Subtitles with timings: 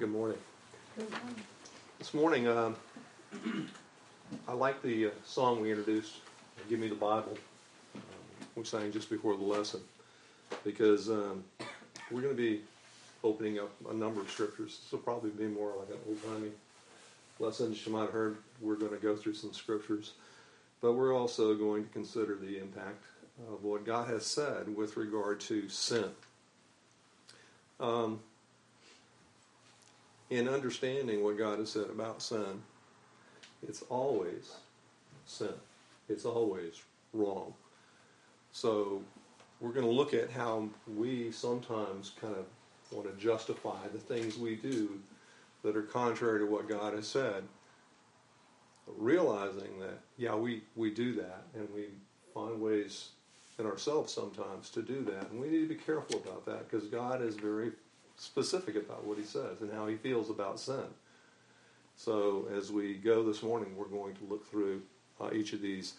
[0.00, 0.38] Good morning.
[1.98, 2.74] This morning, um,
[4.48, 6.14] I like the uh, song we introduced,
[6.70, 7.36] Give Me the Bible,
[7.94, 8.00] um,
[8.56, 9.80] we sang just before the lesson,
[10.64, 11.44] because um,
[12.10, 12.62] we're going to be
[13.22, 14.80] opening up a number of scriptures.
[14.82, 16.52] This will probably be more like an old timey
[17.38, 17.76] lesson.
[17.84, 20.14] You might have heard we're going to go through some scriptures,
[20.80, 23.04] but we're also going to consider the impact
[23.52, 26.08] of what God has said with regard to sin.
[27.78, 28.20] Um,
[30.30, 32.62] in understanding what God has said about sin,
[33.66, 34.54] it's always
[35.26, 35.52] sin.
[36.08, 37.52] It's always wrong.
[38.52, 39.02] So
[39.60, 42.46] we're going to look at how we sometimes kind of
[42.90, 44.98] want to justify the things we do
[45.62, 47.44] that are contrary to what God has said,
[48.86, 51.86] realizing that, yeah, we, we do that, and we
[52.32, 53.10] find ways
[53.58, 55.30] in ourselves sometimes to do that.
[55.30, 57.72] And we need to be careful about that because God is very
[58.20, 60.84] specific about what he says and how he feels about sin.
[61.96, 64.82] So as we go this morning, we're going to look through
[65.20, 65.94] uh, each of these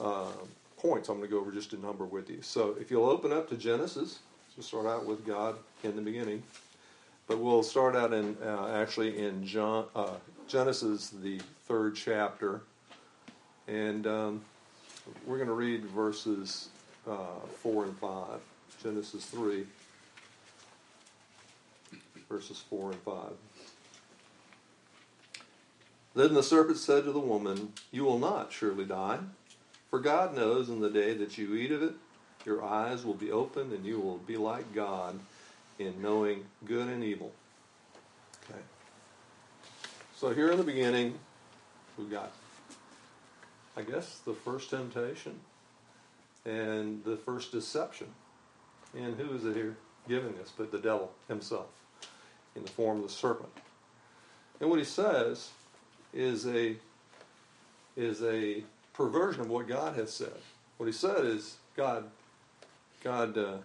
[0.00, 0.32] uh,
[0.76, 1.08] points.
[1.08, 2.42] I'm going to go over just a number with you.
[2.42, 4.18] So if you'll open up to Genesis,
[4.56, 6.42] we'll start out with God in the beginning.
[7.26, 10.16] But we'll start out in uh, actually in John, uh,
[10.46, 12.60] Genesis, the third chapter,
[13.66, 14.42] and um,
[15.26, 16.68] we're going to read verses
[17.08, 18.40] uh, four and five.
[18.82, 19.64] Genesis three,
[22.34, 23.32] verses four and five.
[26.16, 29.20] Then the serpent said to the woman, You will not surely die,
[29.88, 31.94] for God knows in the day that you eat of it,
[32.44, 35.20] your eyes will be opened, and you will be like God
[35.78, 37.32] in knowing good and evil.
[38.50, 38.60] Okay.
[40.16, 41.16] So here in the beginning,
[41.96, 42.32] we've got,
[43.76, 45.38] I guess, the first temptation
[46.44, 48.08] and the first deception.
[48.92, 49.76] And who is it here
[50.08, 51.68] giving us but the devil himself
[52.56, 53.52] in the form of the serpent?
[54.60, 55.50] And what he says
[56.12, 56.76] is a
[57.96, 60.32] is a perversion of what God has said.
[60.78, 62.04] What he said is God
[63.02, 63.56] God uh,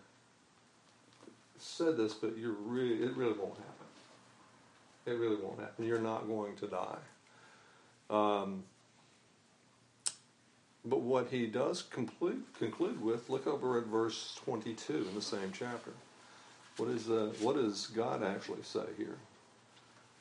[1.57, 3.85] said this, but you're really, it really won't happen.
[5.06, 5.85] It really won't happen.
[5.85, 6.97] You're not going to die.
[8.09, 8.63] Um,
[10.85, 15.51] but what he does conclude, conclude with, look over at verse 22 in the same
[15.53, 15.91] chapter.
[16.79, 19.17] What, is, uh, what does God actually say here?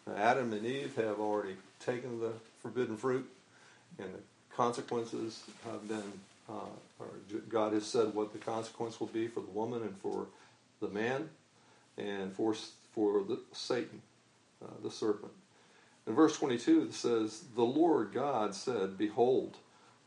[0.07, 3.31] Now, Adam and Eve have already taken the forbidden fruit,
[3.99, 4.19] and the
[4.57, 6.13] consequences have been,
[6.49, 7.05] uh,
[7.49, 10.27] God has said what the consequence will be for the woman and for
[10.81, 11.29] the man
[11.97, 12.55] and for,
[12.93, 14.03] for the, Satan,
[14.65, 15.33] uh, the serpent.
[16.09, 19.59] In verse 22, it says, The Lord God said, Behold,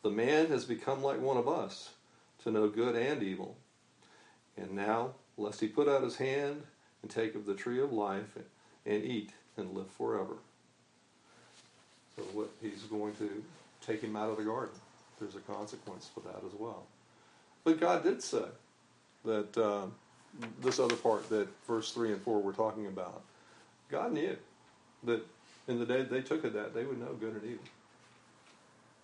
[0.04, 1.92] the man has become like one of us,
[2.44, 3.56] to know good and evil.
[4.58, 5.12] And now,
[5.42, 6.64] lest he put out his hand
[7.02, 8.38] and take of the tree of life
[8.86, 10.36] and eat and live forever.
[12.16, 13.44] So, what he's going to
[13.86, 14.76] take him out of the garden.
[15.20, 16.84] There's a consequence for that as well.
[17.64, 18.46] But God did say
[19.26, 19.58] that.
[19.58, 19.86] Uh,
[20.62, 23.22] this other part that verse 3 and 4 we're talking about.
[23.90, 24.38] God knew
[25.04, 25.26] that
[25.68, 27.66] in the day they took of that, they would know good and evil.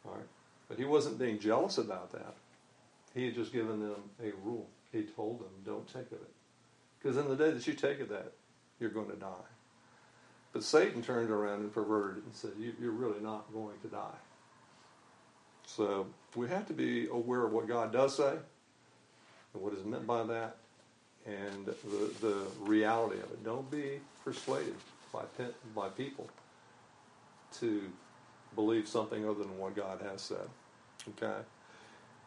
[0.06, 0.28] All right?
[0.70, 2.34] But he wasn't being jealous about that.
[3.14, 4.68] He had just given them a rule.
[4.92, 6.34] He told them, don't take of it.
[7.00, 8.34] Because in the day that you take of that,
[8.80, 9.48] you're going to die.
[10.54, 14.18] But Satan turned around and perverted it and said, you're really not going to die.
[15.66, 18.36] So we have to be aware of what God does say
[19.54, 20.58] and what is meant by that
[21.26, 21.76] and the,
[22.22, 23.44] the reality of it.
[23.44, 24.76] Don't be persuaded
[25.12, 25.24] by,
[25.76, 26.30] by people
[27.60, 27.82] to
[28.56, 30.48] believe something other than what God has said.
[31.10, 31.42] Okay?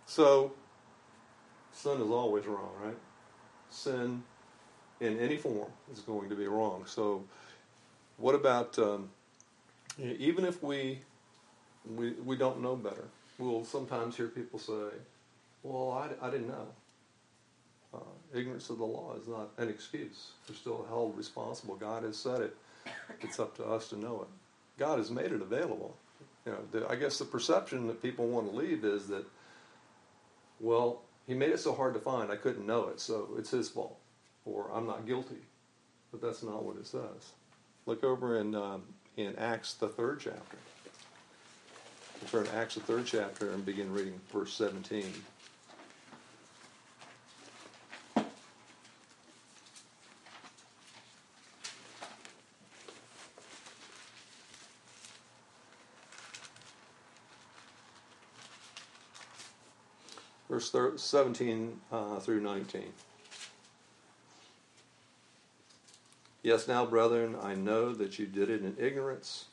[0.07, 0.53] So,
[1.73, 2.97] sin is always wrong, right?
[3.71, 4.23] Sin
[5.01, 6.85] in any form is going to be wrong.
[6.87, 7.25] So,
[8.17, 9.11] what about um,
[9.99, 11.01] even if we,
[11.97, 13.09] we we don't know better?
[13.39, 14.95] We'll sometimes hear people say,
[15.63, 16.67] "Well, I, I didn't know."
[17.93, 17.99] Uh,
[18.33, 20.31] ignorance of the law is not an excuse.
[20.49, 21.75] We're still held responsible.
[21.75, 22.57] God has said it.
[23.21, 24.29] It's up to us to know it.
[24.79, 25.97] God has made it available.
[26.47, 29.25] You know, the, I guess the perception that people want to leave is that,
[30.61, 33.69] well, He made it so hard to find, I couldn't know it, so it's His
[33.69, 34.01] fault,
[34.45, 35.37] or I'm not guilty.
[36.11, 37.35] But that's not what it says.
[37.87, 38.83] Look over in um,
[39.17, 40.57] in Acts the third chapter.
[42.33, 45.05] Turn to Acts the third chapter and begin reading verse 17.
[60.69, 62.83] Verse 17 uh, through 19.
[66.43, 69.47] Yes, now, brethren, I know that you did it in ignorance,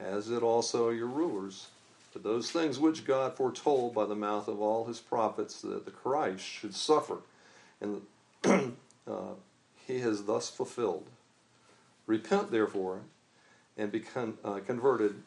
[0.00, 1.68] as did also your rulers.
[2.12, 5.90] But those things which God foretold by the mouth of all his prophets that the
[5.90, 7.18] Christ should suffer,
[7.80, 8.02] and
[8.44, 9.34] uh,
[9.86, 11.06] he has thus fulfilled.
[12.06, 13.00] Repent, therefore,
[13.76, 15.22] and become uh, converted,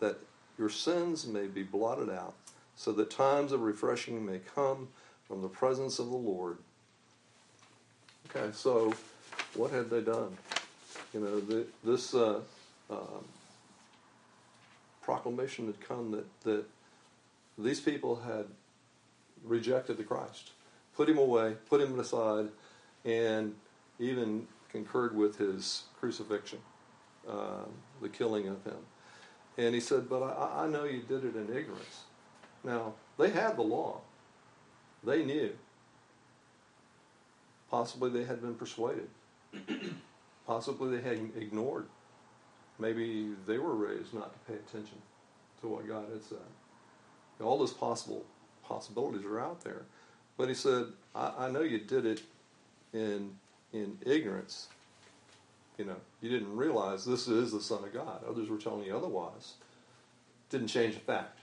[0.00, 0.18] that
[0.58, 2.34] your sins may be blotted out,
[2.78, 4.86] so that times of refreshing may come
[5.26, 6.58] from the presence of the Lord.
[8.30, 8.94] Okay, so
[9.54, 10.38] what had they done?
[11.12, 12.40] You know, the, this uh,
[12.88, 13.24] um,
[15.02, 16.64] proclamation had come that, that
[17.58, 18.46] these people had
[19.42, 20.52] rejected the Christ,
[20.96, 22.46] put him away, put him aside,
[23.04, 23.56] and
[23.98, 26.60] even concurred with his crucifixion,
[27.28, 27.64] uh,
[28.00, 28.78] the killing of him.
[29.56, 32.04] And he said, But I, I know you did it in ignorance.
[32.64, 34.00] Now, they had the law,
[35.04, 35.52] they knew.
[37.70, 39.08] Possibly they had been persuaded.
[40.46, 41.86] Possibly they had ignored.
[42.78, 44.98] Maybe they were raised not to pay attention
[45.60, 46.38] to what God had said.
[47.42, 48.24] All those possible
[48.64, 49.82] possibilities are out there.
[50.36, 52.22] But he said, I, I know you did it
[52.92, 53.36] in
[53.72, 54.68] in ignorance.
[55.76, 58.24] You know, you didn't realize this is the Son of God.
[58.28, 59.54] Others were telling you otherwise.
[60.50, 61.37] Didn't change the fact.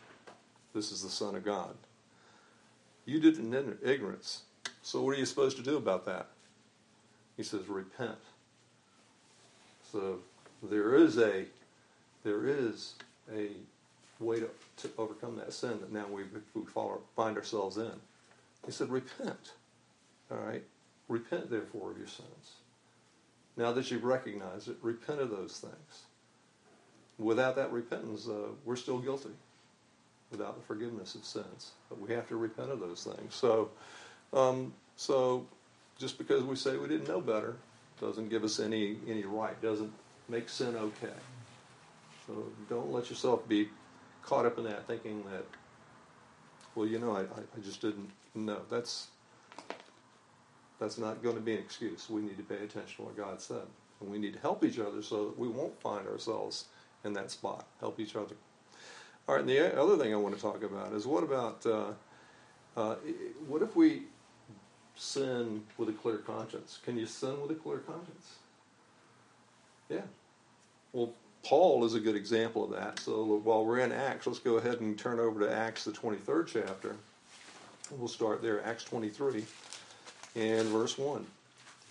[0.75, 1.73] This is the Son of God.
[3.05, 4.41] You did it in ignorance.
[4.81, 6.27] So what are you supposed to do about that?
[7.37, 8.17] He says, repent.
[9.89, 10.19] So
[10.61, 11.45] there is a
[12.25, 12.95] there is
[13.33, 13.51] a
[14.19, 16.23] way to, to overcome that sin that now we,
[16.53, 17.91] we follow, find ourselves in.
[18.65, 19.53] He said, repent.
[20.31, 20.63] All right?
[21.07, 22.53] Repent, therefore, of your sins.
[23.55, 26.05] Now that you've recognized it, repent of those things.
[27.19, 29.29] Without that repentance, uh, we're still guilty
[30.31, 31.71] without the forgiveness of sins.
[31.89, 33.33] But we have to repent of those things.
[33.33, 33.69] So,
[34.33, 35.45] um, so
[35.97, 37.55] just because we say we didn't know better
[37.99, 39.59] doesn't give us any any right.
[39.61, 39.93] Doesn't
[40.27, 41.13] make sin okay.
[42.27, 43.69] So don't let yourself be
[44.23, 45.45] caught up in that, thinking that,
[46.73, 48.61] well, you know, I, I just didn't know.
[48.69, 49.07] That's
[50.79, 52.09] that's not going to be an excuse.
[52.09, 53.63] We need to pay attention to what God said,
[54.01, 56.65] and we need to help each other so that we won't find ourselves
[57.03, 57.65] in that spot.
[57.79, 58.35] Help each other.
[59.27, 59.41] All right.
[59.41, 61.93] And the other thing I want to talk about is what about uh,
[62.77, 62.95] uh,
[63.47, 64.03] what if we
[64.95, 66.79] sin with a clear conscience?
[66.83, 68.35] Can you sin with a clear conscience?
[69.89, 70.01] Yeah.
[70.93, 71.13] Well,
[71.43, 72.99] Paul is a good example of that.
[72.99, 76.47] So while we're in Acts, let's go ahead and turn over to Acts, the 23rd
[76.47, 76.95] chapter.
[77.91, 79.45] We'll start there, Acts 23
[80.35, 81.25] and verse 1.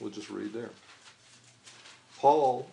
[0.00, 0.70] We'll just read there.
[2.19, 2.69] Paul,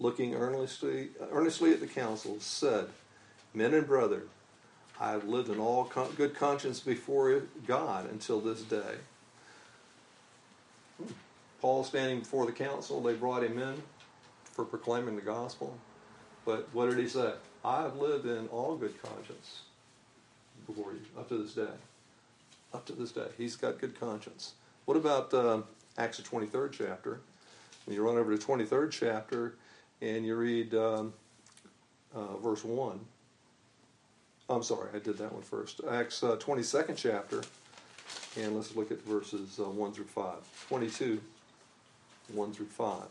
[0.00, 2.88] looking earnestly, earnestly at the council, said,
[3.54, 4.28] Men and brethren,
[5.00, 8.96] I have lived in all good conscience before God until this day.
[11.60, 13.82] Paul standing before the council, they brought him in
[14.52, 15.78] for proclaiming the gospel.
[16.44, 17.32] But what did he say?
[17.64, 19.62] I have lived in all good conscience
[20.66, 21.72] before you, up to this day.
[22.72, 23.28] Up to this day.
[23.38, 24.54] He's got good conscience.
[24.84, 25.62] What about uh,
[25.96, 27.20] Acts, the 23rd chapter?
[27.86, 29.54] When you run over to 23rd chapter
[30.00, 31.14] and you read um,
[32.14, 33.00] uh, verse 1.
[34.48, 35.80] I'm sorry, I did that one first.
[35.90, 37.42] Acts uh, 22nd chapter,
[38.36, 40.66] and let's look at verses uh, 1 through 5.
[40.68, 41.20] 22,
[42.32, 43.02] 1 through 5.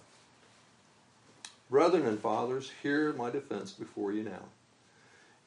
[1.72, 4.44] Brethren and fathers, hear my defense before you now.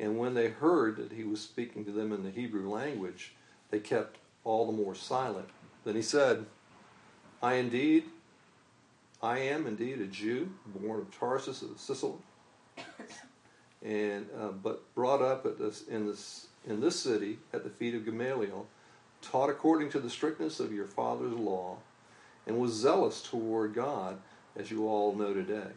[0.01, 3.33] And when they heard that he was speaking to them in the Hebrew language,
[3.71, 5.49] they kept all the more silent.
[5.85, 6.47] Then he said,
[7.41, 8.05] I indeed,
[9.23, 12.17] I am indeed a Jew, born of Tarsus of Cilicia,
[13.87, 17.95] and uh, but brought up at this, in this in this city at the feet
[17.95, 18.67] of Gamaliel,
[19.23, 21.77] taught according to the strictness of your father's law,
[22.47, 24.19] and was zealous toward God,
[24.57, 25.71] as you all know today.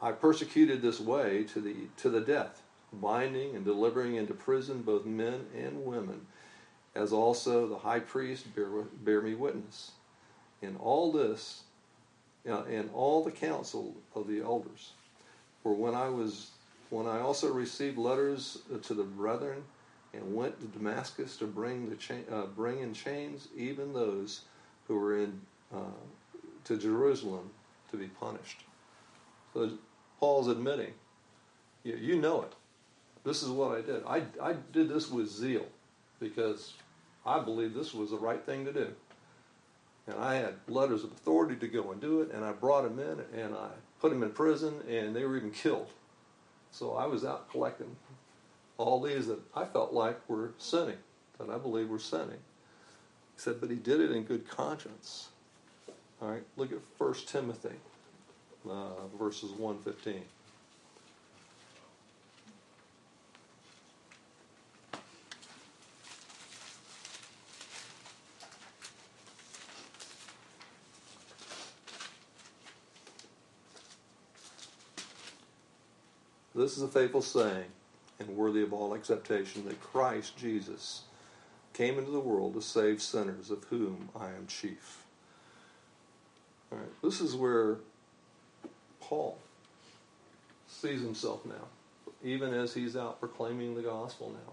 [0.00, 5.04] I persecuted this way to the to the death, binding and delivering into prison both
[5.04, 6.26] men and women,
[6.94, 8.68] as also the high priest bear,
[9.02, 9.90] bear me witness.
[10.62, 11.64] In all this,
[12.48, 14.92] uh, in all the council of the elders,
[15.62, 16.50] for when I was
[16.94, 19.64] when I also received letters to the brethren
[20.12, 24.42] and went to Damascus to bring the cha- uh, bring in chains even those
[24.86, 25.40] who were in
[25.74, 25.98] uh,
[26.62, 27.50] to Jerusalem
[27.90, 28.62] to be punished.
[29.52, 29.72] So
[30.20, 30.92] Paul's admitting,
[31.82, 32.52] you, you know it.
[33.24, 34.04] This is what I did.
[34.06, 35.66] I, I did this with zeal
[36.20, 36.74] because
[37.26, 38.92] I believed this was the right thing to do.
[40.06, 43.00] And I had letters of authority to go and do it, and I brought them
[43.00, 43.70] in and I
[44.00, 45.88] put them in prison, and they were even killed.
[46.74, 47.94] So I was out collecting
[48.78, 50.96] all these that I felt like were sinning,
[51.38, 52.40] that I believe were sinning.
[53.36, 55.28] He said, but he did it in good conscience.
[56.20, 57.76] All right, look at 1 Timothy
[58.68, 60.22] uh, verses 115.
[76.54, 77.66] This is a faithful saying
[78.20, 81.02] and worthy of all acceptation that Christ Jesus
[81.72, 85.04] came into the world to save sinners, of whom I am chief.
[86.70, 87.78] All right, this is where
[89.00, 89.38] Paul
[90.68, 91.66] sees himself now,
[92.22, 94.52] even as he's out proclaiming the gospel now.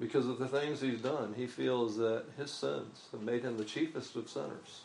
[0.00, 3.64] Because of the things he's done, he feels that his sins have made him the
[3.64, 4.82] chiefest of sinners.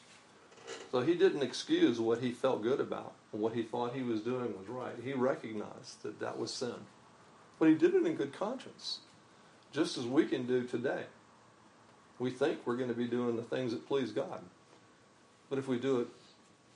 [0.91, 4.21] So he didn't excuse what he felt good about and what he thought he was
[4.21, 4.95] doing was right.
[5.03, 6.75] He recognized that that was sin.
[7.59, 8.99] But he did it in good conscience,
[9.71, 11.03] just as we can do today.
[12.19, 14.41] We think we're going to be doing the things that please God.
[15.49, 16.07] But if we do it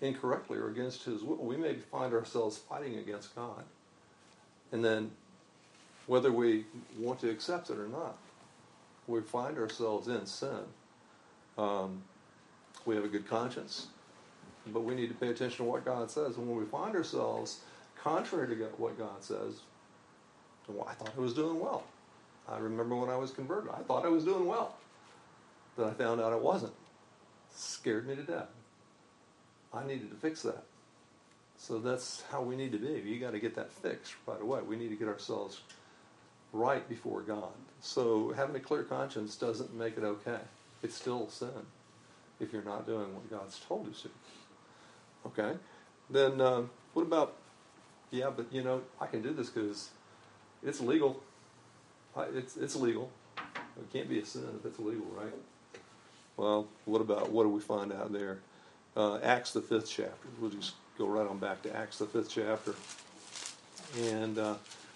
[0.01, 3.63] incorrectly or against His will, we may find ourselves fighting against God.
[4.71, 5.11] And then,
[6.05, 6.65] whether we
[6.97, 8.17] want to accept it or not,
[9.07, 10.63] we find ourselves in sin.
[11.57, 12.03] Um,
[12.87, 13.87] we have a good conscience,
[14.67, 16.37] but we need to pay attention to what God says.
[16.37, 17.59] And when we find ourselves
[18.01, 19.59] contrary to what God says,
[20.69, 21.83] well, I thought I was doing well.
[22.47, 24.75] I remember when I was converted, I thought I was doing well.
[25.77, 26.71] Then I found out I wasn't.
[26.71, 28.47] It scared me to death.
[29.73, 30.63] I needed to fix that.
[31.57, 33.01] So that's how we need to be.
[33.07, 34.61] You got to get that fixed right away.
[34.61, 35.61] We need to get ourselves
[36.53, 37.51] right before God.
[37.81, 40.39] So having a clear conscience doesn't make it okay.
[40.83, 41.65] It's still sin
[42.39, 44.09] if you're not doing what God's told you to.
[45.27, 45.57] Okay?
[46.09, 46.63] Then uh,
[46.93, 47.35] what about,
[48.11, 49.89] yeah, but you know, I can do this because
[50.63, 51.21] it's legal.
[52.33, 53.11] It's, it's legal.
[53.37, 55.33] It can't be a sin if it's illegal, right?
[56.35, 58.39] Well, what about, what do we find out there?
[58.95, 60.27] Uh, Acts, the fifth chapter.
[60.39, 62.73] We'll just go right on back to Acts, the fifth chapter.
[63.95, 64.55] And uh,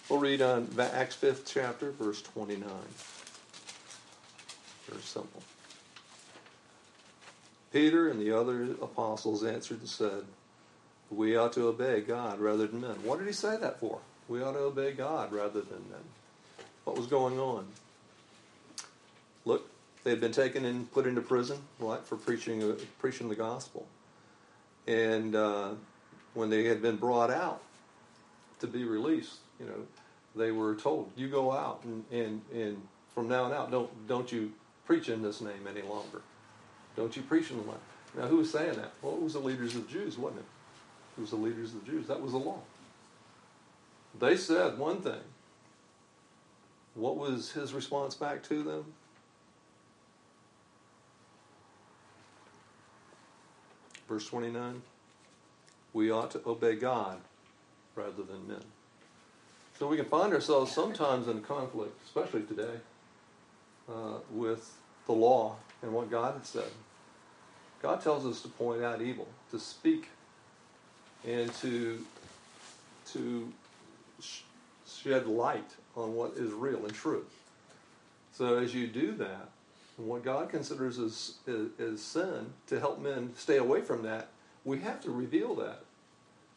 [0.10, 2.70] we'll read on Acts 5th chapter, verse 29.
[4.88, 5.42] Very simple.
[7.72, 10.24] Peter and the other apostles answered and said,
[11.10, 12.98] We ought to obey God rather than men.
[13.04, 14.00] What did he say that for?
[14.28, 16.04] We ought to obey God rather than men.
[16.84, 17.68] What was going on?
[19.46, 19.70] Look,
[20.04, 23.88] they had been taken and put into prison, right, for preaching uh, preaching the gospel.
[24.88, 25.72] And uh,
[26.34, 27.62] when they had been brought out
[28.60, 29.86] to be released, you know,
[30.36, 32.82] they were told, "You go out and, and, and
[33.14, 34.52] from now on out, don't don't you
[34.86, 36.22] preach in this name any longer.
[36.96, 37.76] Don't you preach in the name."
[38.18, 38.92] Now, who was saying that?
[39.02, 40.46] Well, it was the leaders of the Jews, wasn't it?
[41.18, 42.08] It was the leaders of the Jews.
[42.08, 42.60] That was the law.
[44.20, 45.22] They said one thing.
[46.96, 48.86] What was his response back to them?
[54.10, 54.82] Verse 29
[55.94, 57.22] We ought to obey God
[57.96, 58.64] rather than men.
[59.80, 62.76] So we can find ourselves sometimes in conflict, especially today,
[63.90, 64.70] uh, with
[65.06, 66.72] the law and what God has said.
[67.82, 70.10] God tells us to point out evil, to speak,
[71.28, 72.06] and to
[73.14, 73.52] to
[74.86, 77.26] shed light on what is real and true.
[78.32, 79.50] So as you do that,
[79.98, 84.30] what God considers as, as, as, sin, to help men stay away from that,
[84.64, 85.82] we have to reveal that.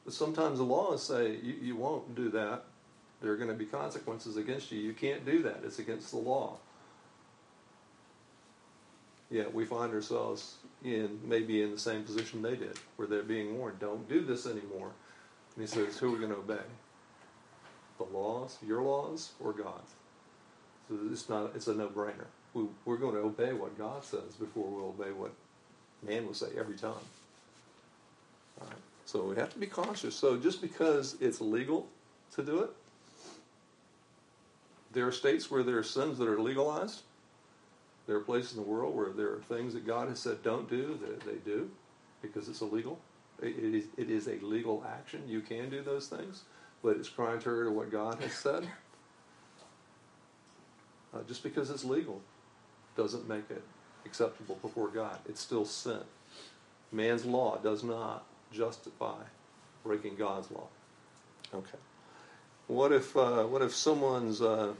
[0.04, 2.64] But sometimes the laws say you, you won't do that.
[3.20, 4.80] There are going to be consequences against you.
[4.80, 5.60] You can't do that.
[5.64, 6.58] It's against the law.
[9.34, 13.58] Yet we find ourselves in maybe in the same position they did, where they're being
[13.58, 14.92] warned, don't do this anymore.
[15.56, 16.62] And he says, who are we going to obey?
[17.98, 19.82] the laws, your laws, or God?
[20.88, 22.26] So it's not it's a no-brainer.
[22.52, 25.32] We, we're going to obey what God says before we'll obey what
[26.06, 26.92] man will say every time.
[28.60, 28.76] All right.
[29.04, 30.14] So we have to be cautious.
[30.14, 31.88] So just because it's legal
[32.34, 32.70] to do it,
[34.92, 37.00] there are states where there are sins that are legalized.
[38.06, 40.68] There are places in the world where there are things that God has said don't
[40.68, 41.70] do that they do
[42.22, 42.98] because it's illegal.
[43.42, 45.22] It is, it is a legal action.
[45.26, 46.42] You can do those things
[46.84, 48.68] but it's contrary to what God has said.
[51.14, 52.20] Uh, just because it's legal
[52.94, 53.64] doesn't make it
[54.04, 55.18] acceptable before God.
[55.26, 56.00] It's still sin.
[56.92, 59.22] Man's law does not justify
[59.82, 60.66] breaking God's law.
[61.54, 61.78] Okay.
[62.66, 64.74] What if uh, what if someone's uh,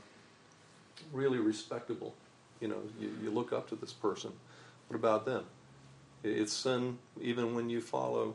[1.13, 2.15] really respectable?
[2.61, 4.33] You know, you, you look up to this person.
[4.89, 5.45] What about them?
[6.23, 8.35] It's sin even when you follow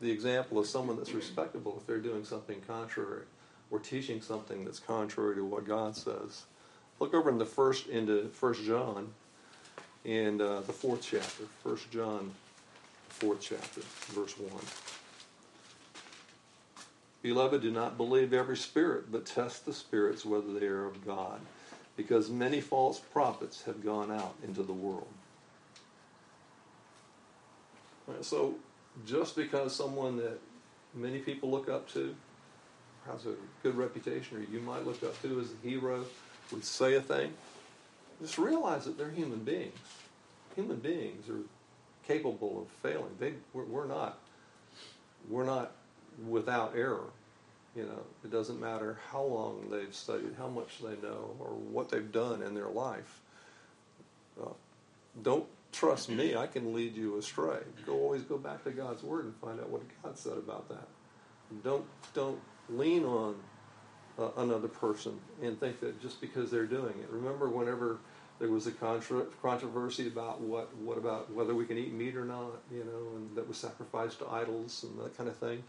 [0.00, 3.22] the example of someone that's respectable if they're doing something contrary
[3.70, 6.44] or teaching something that's contrary to what God says.
[7.00, 9.08] Look over in the first into First John
[10.04, 11.44] and uh, the fourth chapter.
[11.62, 12.32] First John,
[13.08, 13.82] fourth chapter,
[14.12, 14.64] verse one.
[17.22, 21.40] Beloved, do not believe every spirit, but test the spirits whether they are of God,
[21.98, 25.08] because many false prophets have gone out into the world.
[28.06, 28.54] Right, so,
[29.04, 30.38] just because someone that
[30.94, 32.14] many people look up to
[33.10, 36.04] has a good reputation, or you might look up to as a hero,
[36.52, 37.32] would say a thing,
[38.22, 39.76] just realize that they're human beings.
[40.54, 41.42] Human beings are
[42.06, 43.10] capable of failing.
[43.18, 44.20] They, we're, we're not.
[45.28, 45.72] We're not
[46.28, 47.10] without error.
[47.78, 51.88] You know, it doesn't matter how long they've studied, how much they know, or what
[51.88, 53.20] they've done in their life.
[54.42, 54.48] Uh,
[55.22, 57.60] don't trust me; I can lead you astray.
[57.86, 60.88] Go always go back to God's word and find out what God said about that.
[61.62, 63.36] Don't don't lean on
[64.18, 67.08] uh, another person and think that just because they're doing it.
[67.12, 67.98] Remember, whenever
[68.40, 72.24] there was a contra- controversy about what what about whether we can eat meat or
[72.24, 75.62] not, you know, and that was sacrificed to idols and that kind of thing.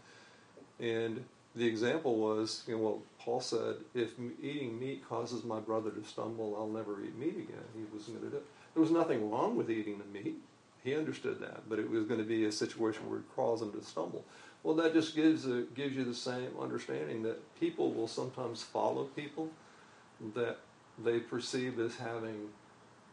[0.80, 1.24] And
[1.56, 6.04] the example was, you know, well, Paul said, if eating meat causes my brother to
[6.04, 7.64] stumble, I'll never eat meat again.
[7.74, 8.46] He wasn't going to do it.
[8.74, 10.36] There was nothing wrong with eating the meat.
[10.84, 13.72] He understood that, but it was going to be a situation where it caused him
[13.72, 14.24] to stumble.
[14.62, 19.04] Well, that just gives a, gives you the same understanding that people will sometimes follow
[19.04, 19.50] people
[20.34, 20.58] that
[21.02, 22.48] they perceive as having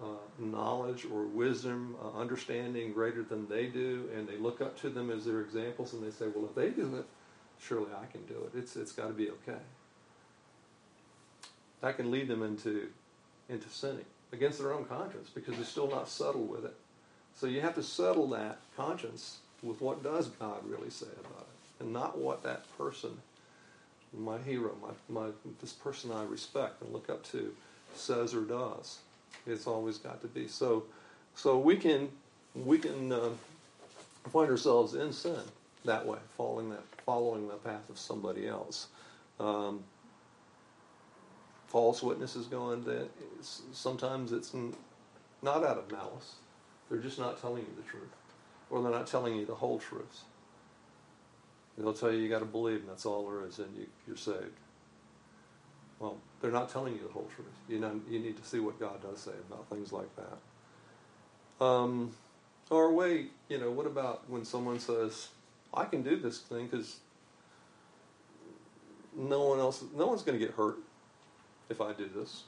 [0.02, 0.06] uh,
[0.38, 5.10] knowledge or wisdom, uh, understanding greater than they do, and they look up to them
[5.10, 7.06] as their examples, and they say, "Well, if they do it,
[7.62, 8.58] surely I can do it.
[8.58, 9.60] It's it's got to be okay."
[11.82, 12.90] That can lead them into
[13.50, 16.76] into sinning against their own conscience because they're still not settled with it.
[17.36, 21.84] So you have to settle that conscience with what does God really say about it,
[21.84, 23.12] and not what that person,
[24.18, 25.30] my hero, my, my
[25.62, 27.54] this person I respect and look up to,
[27.96, 29.00] says or does.
[29.46, 30.84] It's always got to be so.
[31.36, 32.10] So we can
[32.56, 33.30] we can uh,
[34.32, 35.40] find ourselves in sin
[35.86, 38.88] that way, following that following the path of somebody else.
[39.40, 39.84] Um,
[41.68, 43.10] false witnesses going that
[43.42, 44.54] sometimes it's
[45.42, 46.36] not out of malice;
[46.88, 48.14] they're just not telling you the truth
[48.70, 50.24] or they're not telling you the whole truth.
[51.78, 54.18] They'll tell you you got to believe, and that's all there is, and you, you're
[54.18, 54.58] saved.
[56.00, 57.48] Well, they're not telling you the whole truth.
[57.70, 61.66] You know, you need to see what God does say about things like that.
[61.66, 62.14] Um,
[62.70, 65.30] or wait, you know, what about when someone says,
[65.74, 66.98] "I can do this thing because
[69.16, 70.78] no one else, no one's going to get hurt
[71.70, 72.44] if I do this,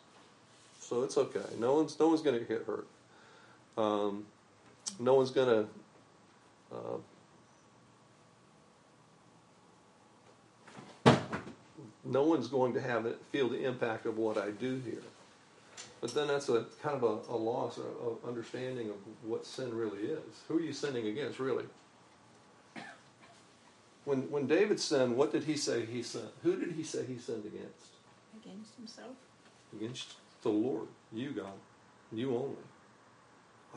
[0.79, 1.39] so it's okay.
[1.59, 2.87] No one's no one's going to get hurt.
[3.77, 4.25] Um,
[4.99, 5.67] no one's going to
[6.75, 6.97] uh,
[12.05, 15.03] no one's going to have it feel the impact of what I do here.
[16.01, 19.99] But then that's a kind of a, a loss of understanding of what sin really
[19.99, 20.19] is.
[20.47, 21.65] Who are you sinning against, really?
[24.05, 26.31] When when David sinned, what did he say he sinned?
[26.43, 27.93] Who did he say he sinned against?
[28.43, 29.15] Against himself.
[29.75, 31.59] Against the Lord, you God,
[32.11, 32.55] you only.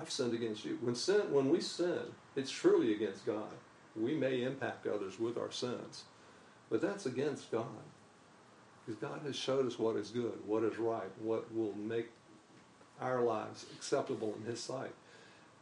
[0.00, 0.78] I've sinned against you.
[0.80, 2.00] When sin, when we sin,
[2.34, 3.52] it's truly against God.
[3.94, 6.04] We may impact others with our sins,
[6.70, 7.66] but that's against God.
[8.84, 12.08] Because God has showed us what is good, what is right, what will make
[13.00, 14.92] our lives acceptable in His sight,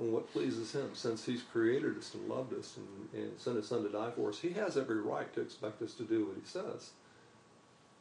[0.00, 0.90] and what pleases Him.
[0.94, 4.30] Since He's created us and loved us and, and sent His Son to die for
[4.30, 6.90] us, He has every right to expect us to do what He says.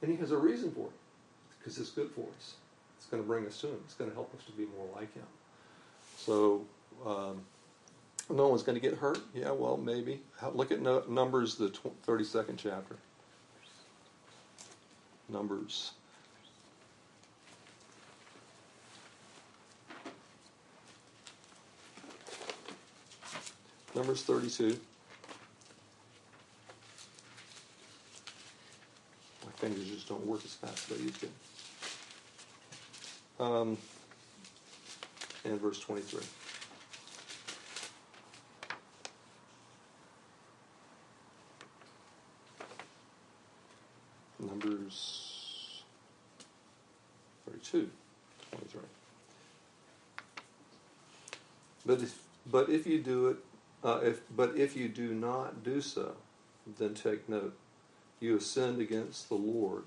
[0.02, 2.56] And He has a reason for it, because it's good for us.
[2.98, 4.88] It's going to bring us to Him, it's going to help us to be more
[4.96, 5.28] like Him.
[6.18, 6.66] So,
[7.06, 7.42] um,
[8.30, 9.20] no one's going to get hurt?
[9.34, 10.22] Yeah, well, maybe.
[10.54, 11.74] Look at Numbers, the
[12.08, 12.96] 32nd chapter.
[15.28, 15.92] Numbers.
[24.00, 24.80] Numbers 32.
[29.46, 31.20] My fingers just don't work as fast as they used
[33.38, 33.44] to.
[33.44, 33.78] Um,
[35.44, 36.22] and verse 23.
[44.40, 45.84] Numbers
[47.48, 47.90] 32,
[48.52, 48.82] 23.
[51.86, 52.18] But if,
[52.50, 53.38] but if you do it,
[53.84, 56.14] uh, if, but if you do not do so,
[56.78, 57.56] then take note.
[58.20, 59.84] You have sinned against the Lord,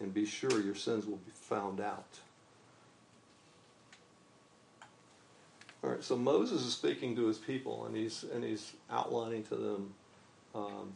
[0.00, 2.18] and be sure your sins will be found out.
[5.82, 9.56] All right, so Moses is speaking to his people, and he's and he's outlining to
[9.56, 9.94] them
[10.54, 10.92] um,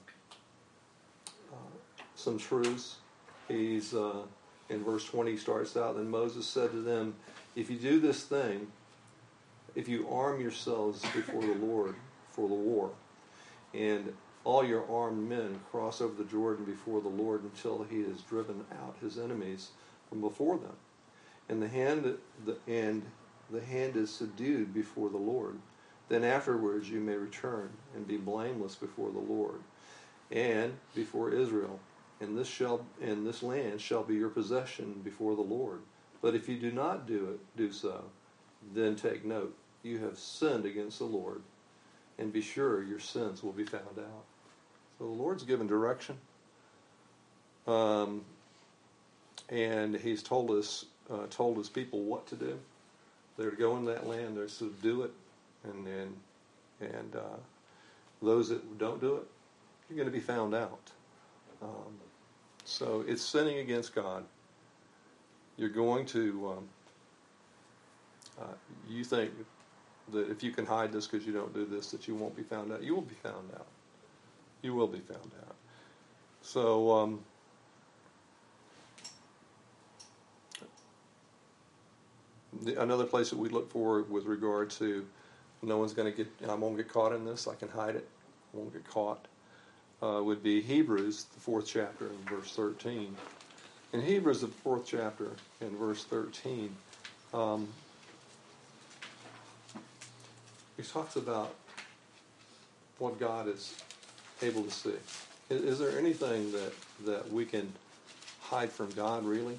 [2.15, 2.97] some truths.
[3.49, 4.23] He's uh,
[4.69, 7.15] in verse 20 he starts out, and Moses said to them,
[7.57, 8.67] If you do this thing,
[9.75, 11.95] if you arm yourselves before the Lord
[12.39, 12.91] for the war,
[13.75, 18.21] and all your armed men cross over the Jordan before the Lord until he has
[18.23, 19.71] driven out his enemies
[20.09, 20.77] from before them.
[21.49, 23.03] And the hand the, and
[23.51, 25.59] the hand is subdued before the Lord.
[26.09, 29.61] Then afterwards you may return and be blameless before the Lord
[30.31, 31.81] and before Israel.
[32.21, 35.81] And this shall and this land shall be your possession before the Lord.
[36.23, 38.05] But if you do not do it, do so,
[38.73, 41.43] then take note, you have sinned against the Lord,
[42.19, 44.25] and be sure your sins will be found out.
[44.99, 46.17] So the Lord's given direction,
[47.67, 48.25] um,
[49.49, 52.59] and He's told us, uh, told His people what to do.
[53.37, 54.37] They're to go in that land.
[54.37, 55.13] They're to do it,
[55.65, 56.15] and then,
[56.81, 57.39] and uh,
[58.21, 59.23] those that don't do it,
[59.89, 60.91] you're going to be found out.
[61.63, 61.95] Um,
[62.65, 64.25] so it's sinning against God.
[65.57, 66.55] You're going to.
[66.57, 66.69] Um,
[68.41, 68.55] uh,
[68.89, 69.33] you think
[70.13, 72.43] that if you can hide this because you don't do this, that you won't be
[72.43, 72.83] found out.
[72.83, 73.67] You will be found out.
[74.63, 75.55] You will be found out.
[76.43, 77.25] So, um,
[82.63, 85.07] the, another place that we look for with regard to
[85.63, 88.09] no one's going to get, I won't get caught in this, I can hide it,
[88.55, 89.27] I won't get caught,
[90.03, 93.17] uh, would be Hebrews, the fourth chapter, and verse 13.
[93.93, 96.75] In Hebrews, the fourth chapter, in verse 13,
[97.35, 97.69] um,
[100.79, 101.55] he talks about
[102.99, 103.75] what God is
[104.41, 104.93] able to see.
[105.51, 106.73] Is, is, there anything that,
[107.05, 107.73] that we can
[108.41, 109.59] hide from God, really?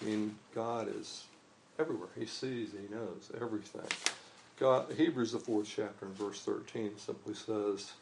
[0.00, 1.24] I mean, God is
[1.78, 2.08] everywhere.
[2.18, 3.86] He sees, He knows everything.
[4.58, 7.92] God, Hebrews, the fourth chapter, and verse 13, simply says,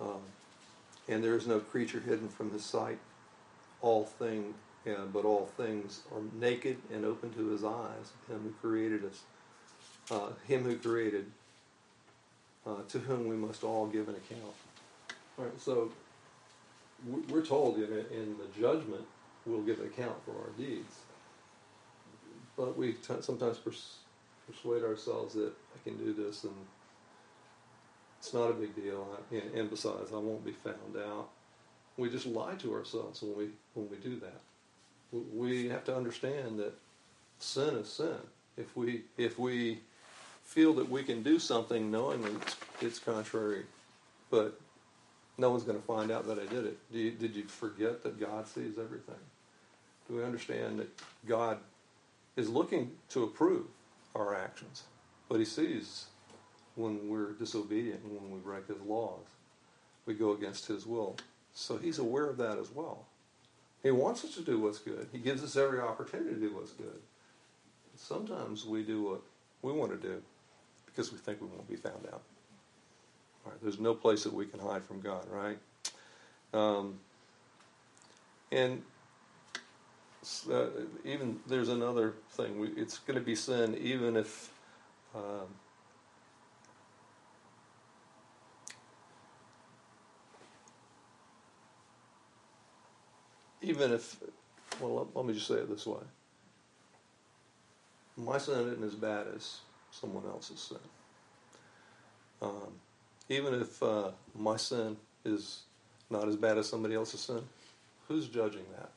[0.00, 0.22] um,
[1.06, 2.98] And there is no creature hidden from His sight.
[3.82, 4.54] All thing,
[4.86, 9.22] yeah, but all things are naked and open to His eyes, Him who created us
[10.12, 11.26] uh, him who created,
[12.66, 14.54] uh, to whom we must all give an account.
[15.38, 15.90] All right, so
[17.30, 19.04] we're told in, in the judgment
[19.46, 20.98] we'll give an account for our deeds,
[22.56, 23.96] but we t- sometimes pers-
[24.46, 26.54] persuade ourselves that I can do this and
[28.18, 29.18] it's not a big deal.
[29.32, 31.30] And, and besides, I won't be found out.
[31.96, 34.40] We just lie to ourselves when we when we do that.
[35.34, 36.72] We have to understand that
[37.40, 38.16] sin is sin.
[38.56, 39.80] If we if we
[40.52, 43.62] feel that we can do something knowing it's, it's contrary,
[44.30, 44.60] but
[45.38, 46.78] no one's going to find out that I did it.
[46.90, 49.14] You, did you forget that God sees everything?
[50.08, 50.90] Do we understand that
[51.26, 51.58] God
[52.36, 53.64] is looking to approve
[54.14, 54.82] our actions,
[55.30, 56.06] but He sees
[56.74, 59.24] when we're disobedient and when we break His laws,
[60.04, 61.16] we go against His will.
[61.54, 63.06] So He's aware of that as well.
[63.82, 65.08] He wants us to do what's good.
[65.12, 67.00] He gives us every opportunity to do what's good.
[67.96, 69.22] Sometimes we do what
[69.62, 70.22] we want to do
[70.94, 72.22] because we think we won't be found out.
[73.62, 75.58] There's no place that we can hide from God, right?
[76.54, 76.98] Um,
[78.50, 78.82] and
[80.50, 80.66] uh,
[81.04, 82.58] even there's another thing.
[82.58, 84.52] We, it's going to be sin even if.
[85.14, 85.48] Um,
[93.62, 94.16] even if,
[94.80, 96.00] well, let me just say it this way.
[98.16, 99.60] My sin isn't as bad as
[99.92, 100.78] someone else's sin.
[102.40, 102.72] Um,
[103.28, 105.60] even if uh, my sin is
[106.10, 107.42] not as bad as somebody else's sin,
[108.08, 108.90] who's judging that?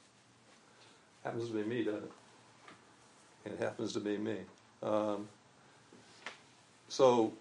[1.23, 2.11] Happens to be me, doesn't it?
[3.53, 4.37] It happens to be me.
[4.81, 5.27] Um,
[6.89, 7.31] so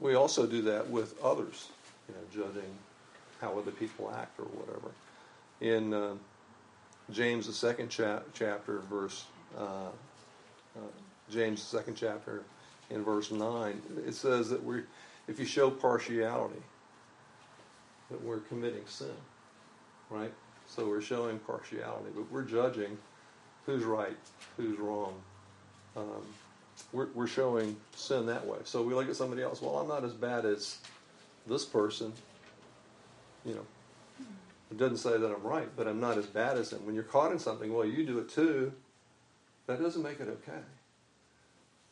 [0.00, 1.68] we also do that with others,
[2.08, 2.70] you know, judging
[3.40, 4.90] how other people act or whatever.
[5.60, 6.14] In uh,
[7.10, 9.24] James, the second cha- chapter, verse
[9.56, 9.90] uh,
[11.30, 12.42] James, second chapter,
[12.90, 14.82] in verse 9, it says that we
[15.28, 16.62] if you show partiality,
[18.10, 19.08] that we're committing sin,
[20.10, 20.32] right?
[20.66, 22.96] So we're showing partiality, but we're judging
[23.66, 24.16] who's right,
[24.56, 25.14] who's wrong.
[25.96, 26.24] Um,
[26.92, 28.58] we're, we're showing sin that way.
[28.64, 30.78] So we look at somebody else, well, I'm not as bad as
[31.46, 32.12] this person.
[33.44, 33.66] You know,
[34.70, 36.84] it doesn't say that I'm right, but I'm not as bad as them.
[36.86, 38.72] When you're caught in something, well, you do it too.
[39.66, 40.60] That doesn't make it okay.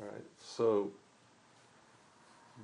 [0.00, 0.24] All right.
[0.42, 0.90] So,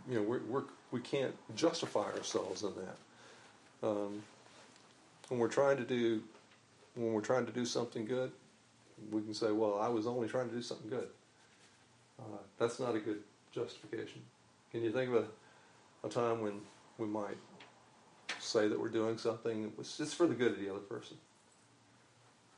[0.08, 3.88] you know, we're, we're, we can't justify ourselves in that.
[3.88, 4.22] Um,
[5.28, 6.22] when we're trying to do,
[6.94, 8.32] when we're trying to do something good,
[9.10, 11.08] we can say, "Well, I was only trying to do something good."
[12.18, 14.20] Uh, that's not a good justification.
[14.70, 16.60] Can you think of a, a time when
[16.98, 17.36] we might
[18.38, 21.16] say that we're doing something that was just for the good of the other person?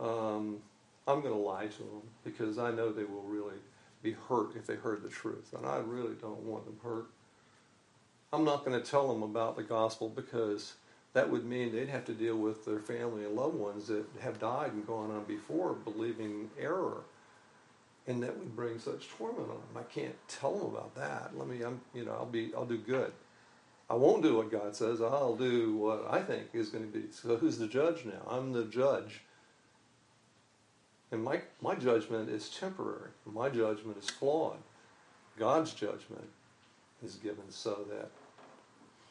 [0.00, 0.58] Um,
[1.06, 3.56] I'm going to lie to them because I know they will really
[4.04, 5.52] be hurt if they heard the truth.
[5.56, 7.06] And I really don't want them hurt.
[8.32, 10.74] I'm not going to tell them about the gospel because
[11.14, 14.38] that would mean they'd have to deal with their family and loved ones that have
[14.38, 17.02] died and gone on before believing error.
[18.06, 19.78] And that would bring such torment on them.
[19.78, 21.30] I can't tell them about that.
[21.36, 23.12] Let me, I'm, you know, I'll be, I'll do good.
[23.88, 25.00] I won't do what God says.
[25.00, 27.10] I'll do what I think is going to be.
[27.10, 28.26] So who's the judge now?
[28.28, 29.22] I'm the judge.
[31.14, 33.10] And my, my judgment is temporary.
[33.24, 34.56] My judgment is flawed.
[35.38, 36.28] God's judgment
[37.04, 38.10] is given so that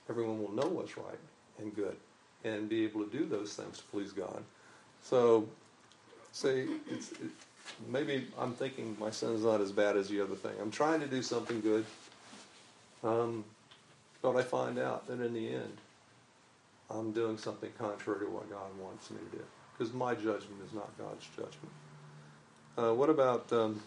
[0.10, 1.20] everyone will know what's right
[1.60, 1.96] and good
[2.44, 4.44] and be able to do those things to please God.
[5.02, 5.48] So,
[6.34, 7.32] say, it's, it,
[7.88, 10.56] maybe I'm thinking my son's not as bad as the other thing.
[10.60, 11.86] I'm trying to do something good.
[13.02, 13.46] Um,
[14.22, 15.78] but I find out that in the end,
[16.90, 19.44] I'm doing something contrary to what God wants me to do.
[19.78, 21.72] Because my judgment is not God's judgment.
[22.78, 23.82] Uh, what about, um,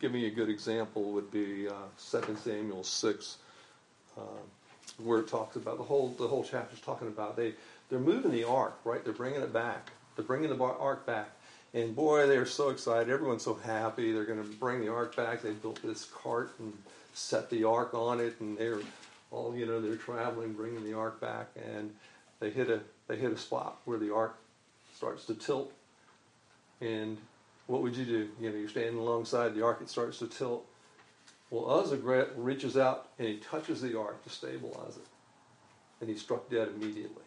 [0.00, 1.72] give me a good example, would be uh,
[2.10, 3.36] 2 Samuel 6,
[4.16, 4.20] uh,
[5.02, 7.52] where it talks about, the whole, the whole chapter is talking about, they,
[7.90, 9.04] they're moving the ark, right?
[9.04, 9.90] They're bringing it back.
[10.16, 11.28] They're bringing the ark back.
[11.74, 13.10] And boy, they're so excited.
[13.10, 14.12] Everyone's so happy.
[14.12, 15.42] They're going to bring the ark back.
[15.42, 16.72] They built this cart and
[17.12, 18.80] set the ark on it, and they're
[19.30, 21.94] all you know they're traveling, bringing the ark back, and
[22.40, 24.38] they hit a they hit a spot where the ark
[24.96, 25.72] starts to tilt.
[26.80, 27.18] And
[27.66, 28.28] what would you do?
[28.40, 30.66] You know, you're standing alongside the ark; it starts to tilt.
[31.50, 35.06] Well, Uzzah reaches out and he touches the ark to stabilize it,
[36.00, 37.24] and he's struck dead immediately.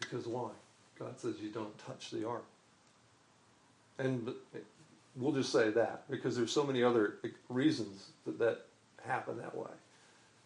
[0.00, 0.50] Because why?
[0.98, 2.44] God says you don't touch the ark.
[3.98, 4.32] And
[5.18, 7.16] We'll just say that because there's so many other
[7.48, 8.66] reasons that that
[9.04, 9.70] happened that way.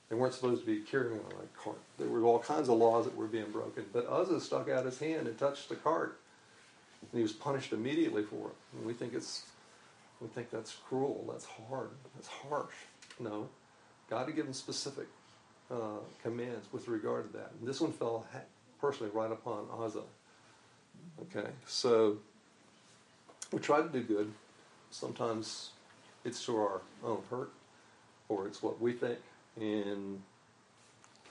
[0.09, 1.81] They weren't supposed to be carrying on a cart.
[1.98, 3.85] There were all kinds of laws that were being broken.
[3.92, 6.18] But Uzzah stuck out his hand and touched the cart,
[7.11, 8.57] and he was punished immediately for it.
[8.77, 9.45] And we think it's,
[10.21, 11.29] we think that's cruel.
[11.31, 11.91] That's hard.
[12.15, 12.75] That's harsh.
[13.19, 13.49] No,
[14.09, 15.07] God had given specific
[15.71, 17.51] uh, commands with regard to that.
[17.59, 18.27] And this one fell
[18.81, 20.03] personally right upon Uzzah.
[21.23, 22.19] Okay, so
[23.53, 24.33] we try to do good.
[24.91, 25.71] Sometimes
[26.25, 27.51] it's to our own hurt,
[28.29, 29.19] or it's what we think,
[29.57, 30.21] and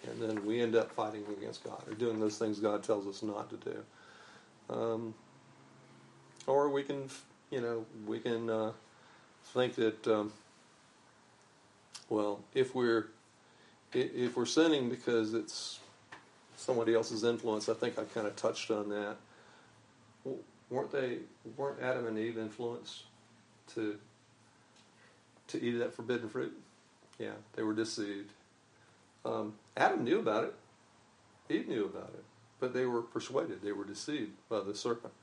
[0.07, 3.21] and then we end up fighting against God or doing those things God tells us
[3.21, 3.83] not to do.
[4.69, 5.13] Um,
[6.47, 7.09] or we can,
[7.49, 8.71] you know, we can uh,
[9.53, 10.31] think that, um,
[12.09, 13.07] well, if we're
[13.93, 15.79] if we're sinning because it's
[16.55, 19.15] somebody else's influence, I think I kind of touched on that.
[20.69, 21.19] weren't they?
[21.57, 23.03] Weren't Adam and Eve influenced
[23.75, 23.97] to
[25.47, 26.57] to eat that forbidden fruit.
[27.19, 28.31] Yeah, they were deceived.
[29.25, 30.55] Um, Adam knew about it.
[31.49, 32.23] Eve knew about it,
[32.59, 33.61] but they were persuaded.
[33.61, 35.13] They were deceived by the serpent.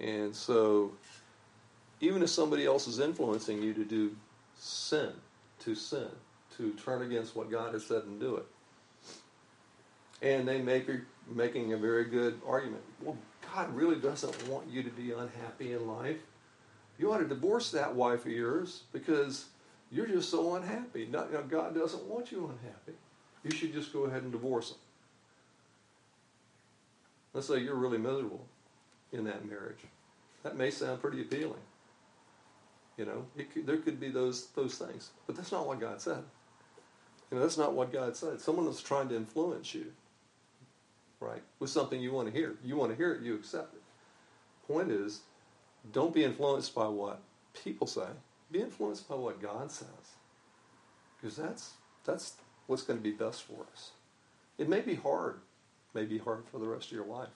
[0.00, 0.92] And so,
[2.00, 4.16] even if somebody else is influencing you to do
[4.56, 5.10] sin,
[5.60, 6.08] to sin,
[6.56, 8.46] to turn against what God has said and do it,
[10.22, 11.00] and they may be
[11.32, 12.82] making a very good argument.
[13.02, 13.16] Well,
[13.54, 16.18] God really doesn't want you to be unhappy in life.
[16.98, 19.46] You ought to divorce that wife of yours because
[19.90, 21.06] you're just so unhappy.
[21.10, 22.98] Not, you know, God doesn't want you unhappy.
[23.44, 24.78] You should just go ahead and divorce him.
[27.32, 28.44] Let's say you're really miserable
[29.12, 29.80] in that marriage.
[30.42, 31.60] That may sound pretty appealing.
[32.96, 36.22] You know, could, there could be those those things, but that's not what God said.
[37.30, 38.40] You know, that's not what God said.
[38.40, 39.92] Someone is trying to influence you,
[41.20, 42.56] right, with something you want to hear.
[42.64, 43.82] You want to hear it, you accept it.
[44.66, 45.20] Point is,
[45.92, 47.20] don't be influenced by what
[47.64, 48.06] people say.
[48.50, 49.88] Be influenced by what God says.
[51.20, 51.72] Because that's,
[52.04, 52.34] that's
[52.66, 53.90] what's going to be best for us.
[54.56, 55.40] It may be hard,
[55.94, 57.28] may be hard for the rest of your life.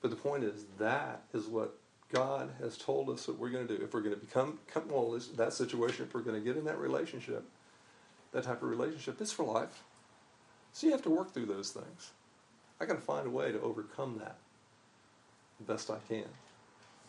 [0.00, 1.74] But the point is, that is what
[2.12, 3.82] God has told us that we're going to do.
[3.82, 6.64] If we're going to become, come, well, that situation, if we're going to get in
[6.64, 7.44] that relationship,
[8.32, 9.82] that type of relationship, it's for life.
[10.72, 12.12] So you have to work through those things.
[12.80, 14.36] I got to find a way to overcome that
[15.58, 16.24] the best I can.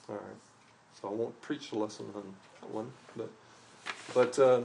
[0.07, 0.23] All right.
[0.99, 2.23] So I won't preach the lesson on
[2.61, 3.29] that one, but
[4.13, 4.61] but uh,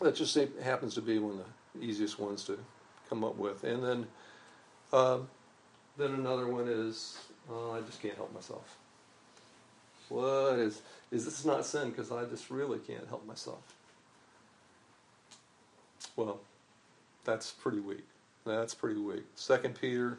[0.00, 1.44] that just happens to be one of
[1.74, 2.58] the easiest ones to
[3.08, 3.64] come up with.
[3.64, 4.06] And then
[4.92, 5.18] uh,
[5.96, 7.18] then another one is
[7.50, 8.76] uh, I just can't help myself.
[10.08, 11.90] What is is this not sin?
[11.90, 13.60] Because I just really can't help myself.
[16.16, 16.40] Well,
[17.24, 18.06] that's pretty weak.
[18.44, 19.24] That's pretty weak.
[19.34, 20.18] Second Peter,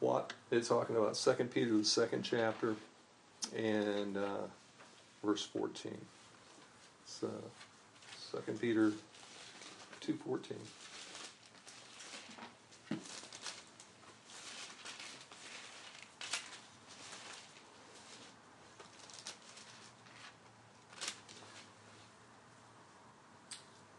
[0.00, 1.16] what it's talking about.
[1.16, 2.74] Second Peter, the second chapter
[3.56, 4.46] and uh,
[5.22, 5.96] verse 14.
[7.06, 7.28] So,
[8.32, 8.92] 2 Peter
[10.00, 10.50] 2.14.
[10.50, 10.56] It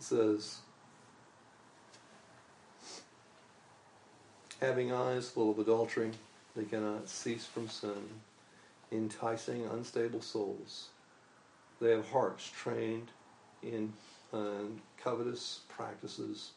[0.05, 0.59] says,
[4.61, 6.11] having eyes full of adultery,
[6.55, 8.21] they cannot cease from sin,
[8.91, 10.89] enticing unstable souls.
[11.81, 13.09] They have hearts trained
[13.63, 13.91] in
[14.31, 16.51] uh, covetous practices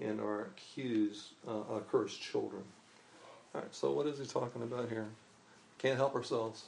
[0.00, 2.62] and are accused, uh, accursed children.
[3.54, 5.06] All right, so what is he talking about here?
[5.78, 6.64] Can't help ourselves.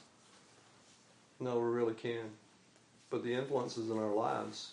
[1.39, 2.31] No, we really can.
[3.09, 4.71] But the influences in our lives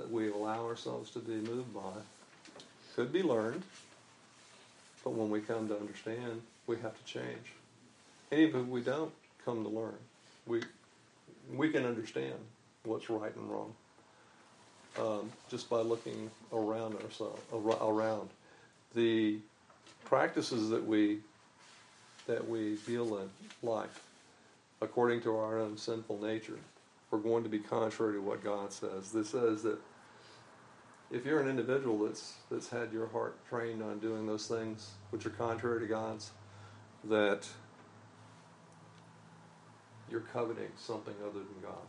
[0.00, 1.92] that we allow ourselves to be moved by
[2.96, 3.62] could be learned,
[5.04, 7.52] but when we come to understand, we have to change.
[8.30, 9.12] And even if we don't
[9.44, 9.98] come to learn,
[10.46, 10.62] we
[11.54, 12.34] we can understand
[12.84, 13.74] what's right and wrong
[14.98, 18.30] um, just by looking around ourselves around
[18.94, 19.38] the
[20.04, 21.18] practices that we
[22.26, 23.28] that we deal in
[23.62, 24.02] life
[24.80, 26.58] according to our own sinful nature
[27.12, 29.10] are going to be contrary to what God says.
[29.12, 29.78] This says that
[31.10, 35.26] if you're an individual that's that's had your heart trained on doing those things which
[35.26, 36.30] are contrary to God's,
[37.04, 37.46] that
[40.10, 41.86] you're coveting something other than God.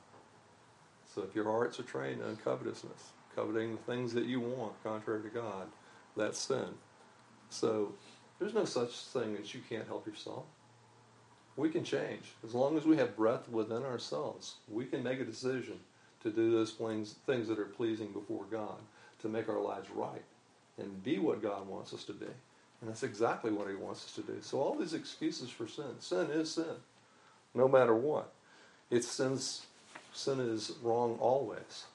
[1.13, 5.21] So if your hearts are trained on covetousness, coveting the things that you want contrary
[5.23, 5.67] to God,
[6.15, 6.69] that's sin.
[7.49, 7.93] So
[8.39, 10.45] there's no such thing as you can't help yourself.
[11.57, 12.23] We can change.
[12.45, 15.79] As long as we have breath within ourselves, we can make a decision
[16.23, 18.77] to do those things, things that are pleasing before God,
[19.21, 20.23] to make our lives right,
[20.77, 22.25] and be what God wants us to be.
[22.25, 24.38] And that's exactly what He wants us to do.
[24.41, 26.75] So all these excuses for sin, sin is sin,
[27.53, 28.31] no matter what.
[28.89, 29.65] It's sin's
[30.13, 31.86] sin is wrong always.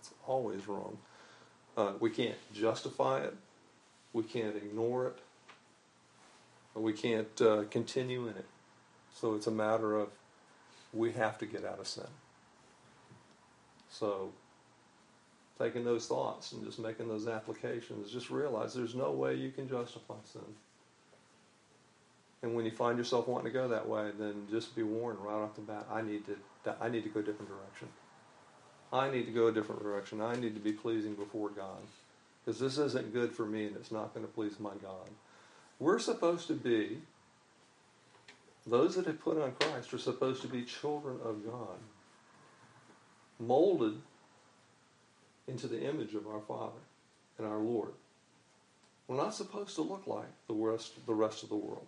[0.00, 0.98] It's always wrong.
[1.76, 3.36] Uh, we can't justify it.
[4.12, 5.18] We can't ignore it.
[6.74, 8.46] We can't uh, continue in it.
[9.14, 10.08] So it's a matter of
[10.92, 12.06] we have to get out of sin.
[13.88, 14.32] So
[15.60, 19.68] taking those thoughts and just making those applications, just realize there's no way you can
[19.68, 20.40] justify sin.
[22.42, 25.34] And when you find yourself wanting to go that way, then just be warned right
[25.34, 25.86] off the bat.
[25.92, 26.36] I need to.
[26.80, 27.88] I need to go a different direction.
[28.92, 30.20] I need to go a different direction.
[30.20, 31.82] I need to be pleasing before God,
[32.44, 35.10] because this isn't good for me, and it's not going to please my God.
[35.78, 37.02] We're supposed to be.
[38.66, 41.78] Those that have put on Christ are supposed to be children of God,
[43.38, 43.94] molded
[45.50, 46.80] into the image of our Father
[47.38, 47.92] and our Lord.
[49.08, 51.86] We're not supposed to look like the rest, the rest of the world.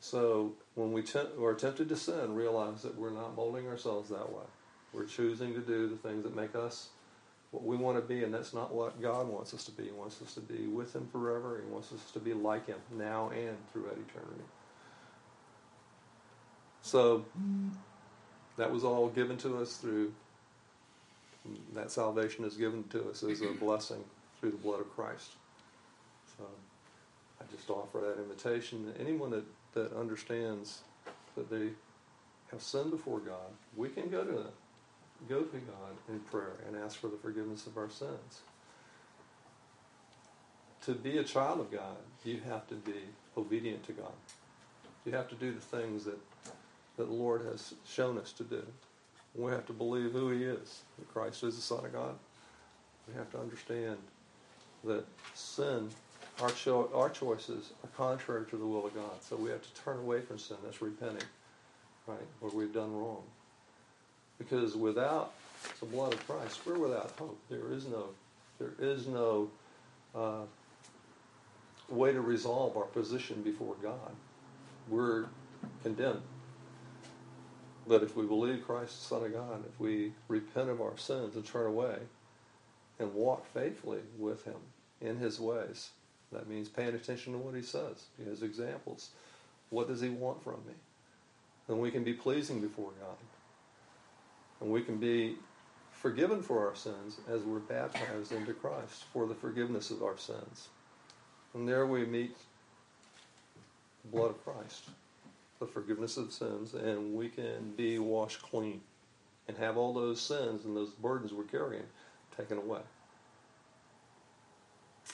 [0.00, 1.02] So when we
[1.42, 4.44] are tempted to sin, realize that we're not molding ourselves that way.
[4.92, 6.88] We're choosing to do the things that make us
[7.50, 9.84] what we want to be, and that's not what God wants us to be.
[9.84, 11.62] He wants us to be with Him forever.
[11.64, 14.44] He wants us to be like Him now and throughout eternity.
[16.82, 17.24] So
[18.58, 20.12] that was all given to us through
[21.74, 24.04] that salvation is given to us as a blessing
[24.40, 25.32] through the blood of Christ.
[26.36, 26.44] So
[27.40, 30.80] I just offer that invitation anyone that that understands
[31.36, 31.70] that they
[32.50, 34.46] have sinned before God, we can go to
[35.28, 38.40] go to God in prayer and ask for the forgiveness of our sins.
[40.82, 43.00] To be a child of God, you have to be
[43.36, 44.12] obedient to God.
[45.04, 46.18] You have to do the things that,
[46.96, 48.64] that the Lord has shown us to do.
[49.38, 52.14] We have to believe who He is, that Christ is the Son of God.
[53.06, 53.96] We have to understand
[54.84, 55.90] that sin
[56.40, 59.22] our, cho- our choices are contrary to the will of God.
[59.22, 60.56] So we have to turn away from sin.
[60.64, 61.26] That's repenting,
[62.06, 62.18] right?
[62.40, 63.22] Where we've done wrong.
[64.38, 65.32] Because without
[65.80, 67.38] the blood of Christ, we're without hope.
[67.50, 68.04] There is no,
[68.58, 69.50] there is no
[70.14, 70.42] uh,
[71.88, 74.14] way to resolve our position before God.
[74.88, 75.26] We're
[75.82, 76.22] condemned.
[77.88, 81.34] But if we believe Christ, the Son of God, if we repent of our sins
[81.34, 81.96] and turn away
[82.98, 84.60] and walk faithfully with Him
[85.00, 85.90] in His ways,
[86.32, 89.10] that means paying attention to what he says, his examples.
[89.70, 90.74] What does he want from me?
[91.66, 93.16] Then we can be pleasing before God.
[94.60, 95.36] And we can be
[95.92, 100.68] forgiven for our sins as we're baptized into Christ for the forgiveness of our sins.
[101.54, 102.36] And there we meet
[104.04, 104.90] the blood of Christ,
[105.58, 108.80] the forgiveness of sins, and we can be washed clean
[109.46, 111.84] and have all those sins and those burdens we're carrying
[112.36, 112.80] taken away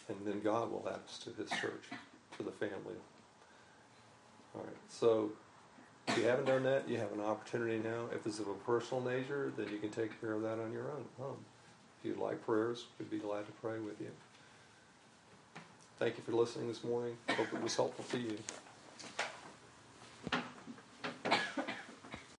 [0.09, 1.85] and then God will add us to His church,
[2.37, 2.97] to the family.
[4.55, 5.33] All right, so
[6.09, 8.07] if you haven't done that, you have an opportunity now.
[8.15, 10.91] If it's of a personal nature, then you can take care of that on your
[10.91, 11.37] own.
[11.99, 14.11] If you'd like prayers, we'd be glad to pray with you.
[15.99, 17.17] Thank you for listening this morning.
[17.31, 18.37] Hope it was helpful to you.